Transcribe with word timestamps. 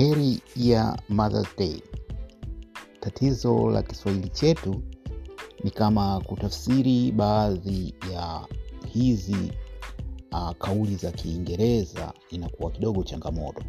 Heri 0.00 0.40
ya 0.56 0.96
Mother's 1.08 1.56
Day. 1.58 1.82
Tatizo 3.00 3.70
la 3.70 3.82
Kiswahili 3.82 4.28
chetu 4.28 4.82
ni 5.64 5.70
kama 5.70 6.20
kutafsiri 6.20 7.12
baadhi 7.12 7.94
ya 8.12 8.46
hizi 8.92 9.52
uh, 10.32 10.50
kauli 10.50 10.96
za 10.96 11.10
Kiingereza 11.12 12.12
inakuwa 12.30 12.70
kidogo 12.70 13.02
changamoto. 13.04 13.62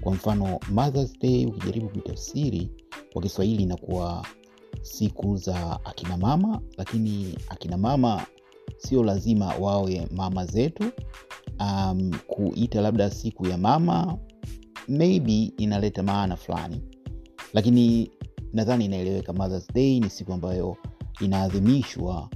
Kwa 0.00 0.14
mfano, 0.14 0.60
Mother's 0.70 1.18
Day 1.18 1.46
ukijaribu 1.46 1.88
kuitafsiri 1.88 2.70
kwa 3.12 3.22
Kiswahili 3.22 3.62
inakuwa 3.62 4.26
siku 4.82 5.36
za 5.36 5.84
akina 5.84 6.16
mama, 6.16 6.60
lakini 6.76 7.38
akina 7.48 7.76
mama 7.76 8.26
sio 8.76 9.04
lazima 9.04 9.54
wawe 9.60 10.08
mama 10.10 10.46
zetu. 10.46 10.92
Um, 11.60 12.10
kuita 12.26 12.80
labda 12.80 13.10
siku 13.10 13.46
ya 13.46 13.58
mama 13.58 14.18
maybe 14.90 15.52
inaleta 15.58 16.02
maana 16.02 16.36
fulani, 16.36 16.80
lakini 17.52 18.10
nadhani 18.52 18.84
inaeleweka. 18.84 19.32
Mother's 19.32 19.68
Day 19.74 20.00
ni 20.00 20.10
siku 20.10 20.32
ambayo 20.32 20.76
inaadhimishwa 21.20 22.28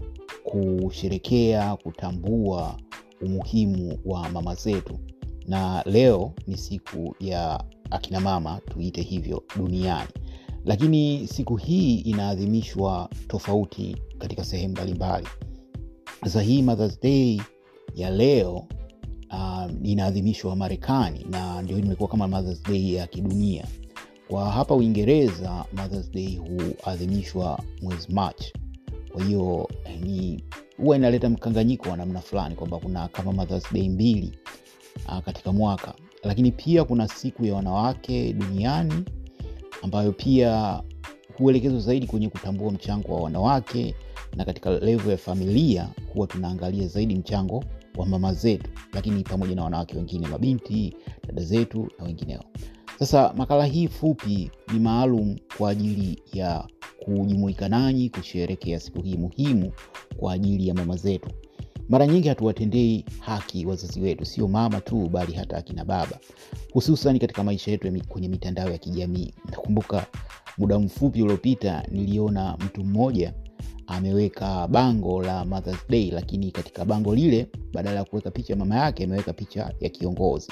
kusherekea, 0.45 1.77
kutambua 1.77 2.77
umuhimu 3.23 3.99
wa 4.05 4.31
mama 4.31 4.55
zetu, 4.55 4.99
na 5.47 5.83
leo 5.87 6.33
ni 6.47 6.57
siku 6.57 7.17
ya 7.21 7.65
akina 7.91 8.21
mama, 8.21 8.61
tuite 8.71 9.03
hivyo 9.03 9.43
duniani. 9.57 10.09
Lakini 10.65 11.27
siku 11.29 11.57
hii 11.57 11.95
inaadhimishwa 11.99 13.09
tofauti 13.29 13.97
katika 14.19 14.45
sehemu 14.45 14.73
mbalimbali. 14.73 15.27
Sasa 16.25 16.43
hii 16.43 16.63
Mother's 16.63 17.01
Day 17.01 17.41
ya 17.95 18.11
leo 18.11 18.67
uh, 19.35 19.71
inaadhimishwa 19.91 20.57
Marekani 20.57 21.27
na 21.31 21.63
ndio 21.63 21.79
imekuwa 21.79 22.09
kama 22.09 22.29
Mother's 22.29 22.63
Day 22.63 22.93
ya 22.95 23.07
kidunia. 23.07 23.65
Kwa 24.29 24.51
hapa 24.51 24.75
Uingereza 24.75 25.65
Mother's 25.77 26.11
Day 26.11 26.37
huadhimishwa 26.37 27.61
mwezi 27.83 28.13
March. 28.13 28.53
Kwa 29.13 29.25
hiyo 29.25 29.69
ni 30.01 30.45
huwa 30.77 30.97
inaleta 30.97 31.31
mkanganyiko 31.31 31.89
wa 31.91 31.97
namna 31.97 32.21
fulani 32.21 32.55
kwamba 32.55 32.79
kuna 32.79 33.09
kama 33.09 33.33
Mother's 33.33 33.73
Day 33.73 33.89
mbili 33.89 34.39
uh, 35.09 35.19
katika 35.19 35.53
mwaka, 35.53 35.95
lakini 36.25 36.51
pia 36.51 36.85
kuna 36.85 37.09
siku 37.09 37.45
ya 37.45 37.55
wanawake 37.55 38.33
duniani 38.33 39.05
ambayo 39.83 40.13
pia 40.13 40.83
huelekezwa 41.39 41.81
zaidi 41.81 42.07
kwenye 42.07 42.29
kutambua 42.29 42.73
mchango 42.73 43.15
wa 43.15 43.21
wanawake, 43.23 43.95
na 44.37 44.45
katika 44.45 44.71
levo 44.71 45.11
ya 45.11 45.17
familia 45.17 45.89
huwa 46.15 46.27
tunaangalia 46.27 46.89
zaidi 46.89 47.15
mchango 47.15 47.65
wa 47.97 48.07
mama 48.07 48.35
zetu, 48.35 48.71
lakini 48.93 49.23
pamoja 49.23 49.55
na 49.55 49.65
wanawake 49.65 49.97
wengine, 49.97 50.27
mabinti, 50.29 50.95
dada 51.29 51.43
zetu 51.43 51.89
na 51.99 52.05
wengineo. 52.05 52.43
Sasa 52.99 53.33
makala 53.37 53.65
hii 53.67 53.89
fupi 53.89 54.51
ni 54.73 54.79
maalum 54.81 55.37
kwa 55.59 55.71
ajili 55.71 56.23
ya 56.33 56.65
kujumuika 57.05 57.69
nanyi 57.69 58.11
kusherekea 58.11 58.81
siku 58.81 59.03
hii 59.03 59.17
muhimu 59.17 59.73
kwa 60.17 60.33
ajili 60.33 60.69
ya 60.69 60.75
mama 60.75 60.97
zetu. 60.97 61.31
Mara 61.89 62.07
nyingi 62.07 62.29
hatuwatendei 62.29 63.05
haki 63.21 63.67
wazazi 63.67 64.01
wetu, 64.01 64.25
sio 64.25 64.49
mama 64.49 64.81
tu, 64.81 65.09
bali 65.09 65.33
hata 65.33 65.57
akina 65.57 65.85
baba, 65.85 66.19
hususan 66.73 67.19
katika 67.19 67.45
maisha 67.45 67.71
yetu 67.71 68.03
kwenye 68.09 68.29
mitandao 68.29 68.71
ya 68.71 68.79
kijamii. 68.79 69.35
Nakumbuka 69.51 70.07
muda 70.59 70.79
mfupi 70.79 71.23
uliopita 71.23 71.83
niliona 71.91 72.57
mtu 72.57 72.85
mmoja 72.85 73.35
ameweka 73.87 74.69
bango 74.69 75.23
la 75.23 75.45
Mother's 75.45 75.89
Day, 75.89 76.11
lakini 76.11 76.51
katika 76.51 76.85
bango 76.85 77.15
lile 77.15 77.47
badala 77.73 77.97
ya 77.97 78.05
kuweka 78.05 78.31
picha 78.31 78.57
mama 78.57 78.77
yake 78.77 79.05
ameweka 79.05 79.33
picha 79.33 79.73
ya 79.81 79.89
kiongozi, 79.89 80.49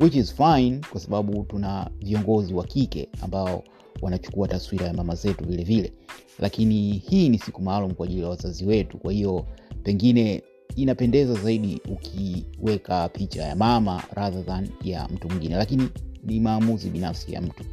which 0.00 0.14
is 0.14 0.34
fine 0.34 0.80
kwa 0.92 1.00
sababu 1.00 1.42
tuna 1.44 1.90
viongozi 2.00 2.54
wa 2.54 2.64
kike 2.64 3.08
ambao 3.22 3.64
wanachukua 4.02 4.48
taswira 4.48 4.86
ya 4.86 4.92
mama 4.94 5.14
zetu 5.14 5.44
vile 5.44 5.64
vile, 5.64 5.92
lakini 6.38 6.92
hii 6.92 7.28
ni 7.28 7.38
siku 7.38 7.62
maalum 7.62 7.94
kwa 7.94 8.06
ajili 8.06 8.22
ya 8.22 8.28
wazazi 8.28 8.64
wetu. 8.64 8.98
Kwa 8.98 9.12
hiyo 9.12 9.46
pengine 9.82 10.42
inapendeza 10.76 11.34
zaidi 11.34 11.80
ukiweka 11.92 13.08
picha 13.08 13.42
ya 13.42 13.56
mama 13.56 14.02
rather 14.14 14.46
than 14.46 14.68
ya 14.82 15.08
mtu 15.08 15.28
mwingine, 15.28 15.56
lakini 15.56 15.88
ni 16.24 16.40
maamuzi 16.40 16.90
binafsi 16.90 17.32
ya 17.32 17.40
mtu, 17.40 17.64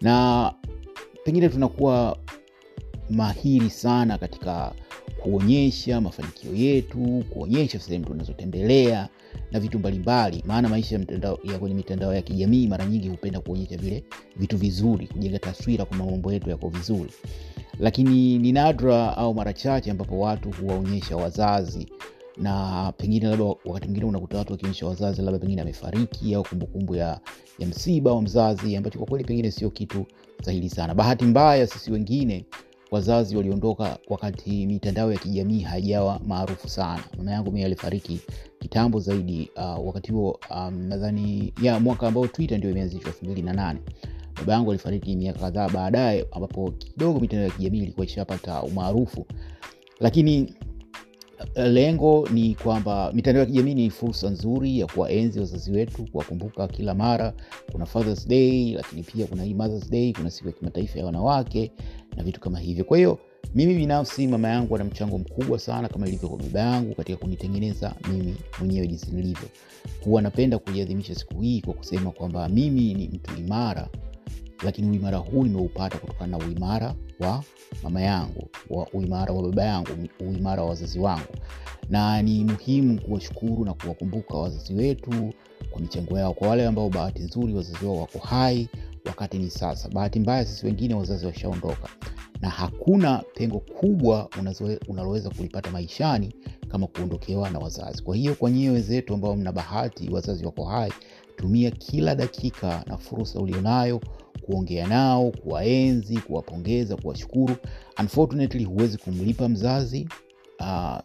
na 0.00 0.52
pengine 1.24 1.48
tunakuwa 1.48 2.16
mahiri 3.10 3.70
sana 3.70 4.18
katika 4.18 4.72
kuonyesha 5.22 6.00
mafanikio 6.00 6.54
yetu, 6.54 7.24
kuonyesha 7.30 7.80
sehemu 7.80 8.04
tunazotembelea 8.04 9.08
na 9.52 9.60
vitu 9.60 9.78
mbalimbali, 9.78 10.44
maana 10.46 10.68
maisha 10.68 11.00
ya, 11.44 11.58
kwenye 11.58 11.74
mitandao 11.74 12.14
ya 12.14 12.22
kijamii 12.22 12.66
mara 12.68 12.86
nyingi 12.86 13.08
hupenda 13.08 13.40
kuonyesha 13.40 13.76
vile 13.76 14.04
vitu 14.36 14.56
vizuri, 14.56 15.06
kujenga 15.06 15.38
taswira 15.38 15.84
kwamba 15.84 16.06
mambo 16.06 16.32
yetu 16.32 16.50
yako 16.50 16.68
vizuri, 16.68 17.10
lakini 17.80 18.38
ni 18.38 18.52
nadra 18.52 19.16
au 19.16 19.34
mara 19.34 19.52
chache 19.52 19.90
ambapo 19.90 20.18
watu 20.20 20.50
huwaonyesha 20.50 21.16
wazazi 21.16 21.88
na 22.36 22.92
pengine 22.96 23.28
labda 23.28 23.44
wakati 23.44 23.86
mwingine 23.86 24.06
unakuta 24.06 24.38
watu 24.38 24.52
wakionyesha 24.52 24.86
wazazi 24.86 25.22
labda 25.22 25.38
pengine 25.38 25.62
amefariki 25.62 26.34
au 26.34 26.42
kumbukumbu 26.42 26.94
ya, 26.96 27.20
ya 27.58 27.66
msiba 27.66 28.12
wa 28.14 28.22
mzazi, 28.22 28.76
ambacho 28.76 28.98
kwa 28.98 29.08
kweli 29.08 29.24
pengine 29.24 29.50
sio 29.50 29.70
kitu 29.70 30.06
sahihi 30.42 30.68
sana. 30.70 30.94
Bahati 30.94 31.24
mbaya 31.24 31.66
sisi 31.66 31.92
wengine 31.92 32.44
wazazi 32.90 33.36
waliondoka 33.36 33.98
wakati 34.08 34.66
mitandao 34.66 35.12
ya 35.12 35.18
kijamii 35.18 35.60
haijawa 35.60 36.20
maarufu 36.26 36.68
sana. 36.68 37.02
Mama 37.18 37.30
yangu 37.30 37.52
mie 37.52 37.64
alifariki 37.64 38.20
kitambo 38.60 39.00
zaidi, 39.00 39.50
uh, 39.56 39.86
wakati 39.86 40.12
huo 40.12 40.40
um, 40.50 40.82
nadhani 40.82 41.52
ya 41.62 41.80
mwaka 41.80 42.08
ambao 42.08 42.26
Twitter 42.26 42.58
ndio 42.58 42.70
imeanzishwa 42.70 43.06
elfu 43.08 43.24
mbili 43.24 43.42
na 43.42 43.52
nane. 43.52 43.80
Baba 44.36 44.52
yangu 44.52 44.70
alifariki 44.70 45.16
miaka 45.16 45.38
kadhaa 45.38 45.68
baadaye, 45.68 46.26
ambapo 46.32 46.70
kidogo 46.70 47.20
mitandao 47.20 47.46
ya 47.48 47.52
kijamii 47.54 47.78
ilikuwa 47.78 48.06
ishapata 48.06 48.62
umaarufu, 48.62 49.26
lakini 50.00 50.54
lengo 51.56 52.28
ni 52.32 52.54
kwamba 52.54 53.12
mitandao 53.12 53.40
ya 53.40 53.46
kijamii 53.46 53.74
ni 53.74 53.90
fursa 53.90 54.30
nzuri 54.30 54.78
ya 54.80 54.86
kuwaenzi 54.86 55.40
wazazi 55.40 55.72
wetu, 55.72 56.06
kuwakumbuka 56.12 56.68
kila 56.68 56.94
mara. 56.94 57.32
Kuna 57.72 57.86
Father's 57.86 58.28
Day, 58.28 58.72
lakini 58.74 59.02
pia 59.02 59.26
kuna 59.26 59.42
hii 59.44 59.54
Mother's 59.54 59.90
Day, 59.90 60.12
kuna 60.12 60.30
siku 60.30 60.48
ya 60.48 60.52
kimataifa 60.54 60.98
ya 60.98 61.06
wanawake 61.06 61.72
na 62.16 62.22
vitu 62.22 62.40
kama 62.40 62.58
hivyo. 62.58 62.84
Kwa 62.84 62.96
hiyo 62.96 63.18
mimi 63.54 63.74
binafsi, 63.74 64.26
mama 64.26 64.48
yangu 64.48 64.74
ana 64.74 64.84
mchango 64.84 65.18
mkubwa 65.18 65.58
sana, 65.58 65.88
kama 65.88 66.08
ilivyo 66.08 66.28
kwa 66.28 66.38
baba 66.38 66.60
yangu, 66.60 66.94
katika 66.94 67.18
kunitengeneza 67.18 67.94
mimi 68.10 68.34
mwenyewe 68.58 68.86
jinsi 68.86 69.10
nilivyo. 69.10 69.48
Huwa 70.04 70.22
napenda 70.22 70.58
kuiadhimisha 70.58 71.14
siku 71.14 71.40
hii 71.40 71.60
kwa 71.60 71.74
kusema 71.74 72.10
kwamba 72.10 72.48
mimi 72.48 72.94
ni 72.94 73.08
mtu 73.08 73.40
imara, 73.40 73.88
lakini 74.62 74.90
uimara 74.90 75.18
huu 75.18 75.42
nimeupata 75.44 75.98
kutokana 75.98 76.38
na 76.38 76.44
uimara 76.46 76.94
wa 77.20 77.44
mama 77.82 78.00
yangu, 78.00 78.48
wa 78.70 78.86
uimara 78.92 79.32
wa 79.32 79.42
baba 79.42 79.64
yangu, 79.64 79.88
uimara 80.20 80.62
wa 80.62 80.68
wazazi 80.68 80.98
wangu, 80.98 81.34
na 81.90 82.22
ni 82.22 82.44
muhimu 82.44 83.00
kuwashukuru 83.00 83.64
na 83.64 83.74
kuwakumbuka 83.74 84.34
wazazi 84.34 84.74
wetu 84.74 85.32
kwa 85.70 85.80
michango 85.80 86.18
yao. 86.18 86.34
Kwa 86.34 86.48
wale 86.48 86.66
ambao 86.66 86.88
bahati 86.88 87.22
nzuri 87.22 87.54
wazazi 87.54 87.86
wao 87.86 87.96
wako 87.96 88.18
hai, 88.18 88.68
wakati 89.06 89.38
ni 89.38 89.50
sasa. 89.50 89.88
Bahati 89.88 90.20
mbaya 90.20 90.44
sisi 90.44 90.66
wengine 90.66 90.94
wazazi 90.94 91.26
washaondoka, 91.26 91.88
na 92.40 92.48
hakuna 92.48 93.22
pengo 93.34 93.58
kubwa 93.60 94.28
unaloweza 94.88 95.30
kulipata 95.30 95.70
maishani 95.70 96.34
kama 96.68 96.86
kuondokewa 96.86 97.50
na 97.50 97.58
wazazi. 97.58 98.02
Kwa 98.02 98.16
hiyo 98.16 98.34
kwa 98.34 98.50
nyie 98.50 98.70
wenzetu 98.70 99.14
ambao 99.14 99.36
mna 99.36 99.52
bahati 99.52 100.10
wazazi 100.10 100.44
wako 100.46 100.64
hai, 100.64 100.92
tumia 101.36 101.70
kila 101.70 102.14
dakika 102.14 102.84
na 102.86 102.96
fursa 102.98 103.40
ulionayo 103.40 104.00
kuongea 104.40 104.86
nao, 104.88 105.30
kuwaenzi, 105.30 106.16
kuwapongeza, 106.18 106.96
kuwashukuru. 106.96 107.56
Unfortunately 108.00 108.64
huwezi 108.64 108.98
kumlipa 108.98 109.48
mzazi 109.48 110.08
uh, 110.60 110.98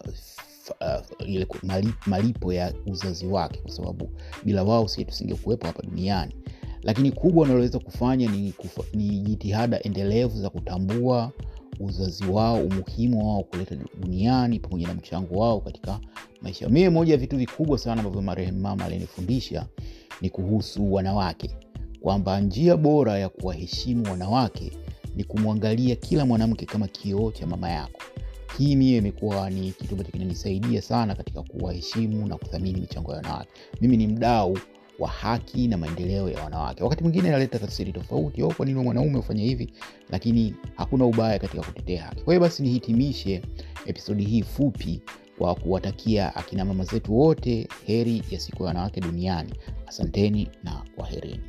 uh, 0.80 1.90
malipo 2.06 2.52
ya 2.52 2.72
uzazi 2.86 3.26
wake, 3.26 3.58
kwa 3.60 3.70
sababu 3.70 4.10
bila 4.44 4.62
wao 4.64 4.88
sie 4.88 5.04
tusingekuwepo 5.04 5.66
hapa 5.66 5.82
duniani. 5.82 6.34
Lakini 6.82 7.12
kubwa 7.12 7.44
unaloweza 7.44 7.78
kufanya 7.78 8.30
ni, 8.30 8.52
kufa, 8.52 8.82
ni 8.94 9.08
jitihada 9.20 9.82
endelevu 9.82 10.40
za 10.40 10.50
kutambua 10.50 11.32
uzazi 11.80 12.24
wao, 12.24 12.56
umuhimu 12.64 13.28
wao 13.28 13.42
kuleta 13.42 13.76
duniani, 14.00 14.58
pamoja 14.60 14.86
na 14.88 14.94
mchango 14.94 15.34
wao 15.38 15.60
katika 15.60 16.00
maisha. 16.42 16.68
Mimi 16.68 16.88
moja 16.88 17.12
ya 17.12 17.18
vitu 17.18 17.36
vikubwa 17.36 17.78
sana 17.78 18.00
ambavyo 18.00 18.22
marehemu 18.22 18.60
mama 18.60 18.84
alinifundisha 18.84 19.66
ni 20.20 20.30
kuhusu 20.30 20.92
wanawake 20.94 21.50
kwamba 22.06 22.40
njia 22.40 22.76
bora 22.76 23.18
ya 23.18 23.28
kuwaheshimu 23.28 24.10
wanawake 24.10 24.72
ni 25.16 25.24
kumwangalia 25.24 25.96
kila 25.96 26.26
mwanamke 26.26 26.66
kama 26.66 26.88
kioo 26.88 27.30
cha 27.32 27.46
mama 27.46 27.70
yako. 27.70 28.02
Hii 28.58 28.76
mie 28.76 28.96
imekuwa 28.96 29.50
ni 29.50 29.70
kitu 29.72 29.92
ambacho 29.94 30.12
kinanisaidia 30.12 30.82
sana 30.82 31.14
katika 31.14 31.42
kuwaheshimu 31.42 32.26
na 32.26 32.36
kuthamini 32.36 32.80
michango 32.80 33.10
ya 33.10 33.16
wanawake. 33.16 33.50
Mimi 33.80 33.96
ni 33.96 34.06
mdau 34.06 34.58
wa 34.98 35.08
haki 35.08 35.68
na 35.68 35.76
maendeleo 35.76 36.28
ya 36.30 36.44
wanawake. 36.44 36.82
Wakati 36.84 37.02
mwingine 37.02 37.30
naleta 37.30 37.58
tafsiri 37.58 37.92
tofauti, 37.92 38.42
au 38.42 38.54
kwa 38.54 38.66
nini 38.66 38.80
mwanaume 38.82 39.18
ufanye 39.18 39.44
hivi, 39.44 39.72
lakini 40.10 40.54
hakuna 40.76 41.04
ubaya 41.06 41.38
katika 41.38 41.62
kutetea 41.62 42.02
haki. 42.02 42.22
Kwa 42.22 42.34
hiyo 42.34 42.40
basi 42.40 42.62
nihitimishe 42.62 43.42
episodi 43.86 44.24
hii 44.24 44.42
fupi 44.42 45.00
kwa 45.38 45.54
kuwatakia 45.54 46.36
akina 46.36 46.64
mama 46.64 46.84
zetu 46.84 47.18
wote 47.18 47.68
heri 47.86 48.22
ya 48.30 48.40
siku 48.40 48.62
ya 48.62 48.66
wanawake 48.68 49.00
duniani. 49.00 49.54
Asanteni 49.86 50.48
na 50.64 50.82
kwaherini. 50.96 51.40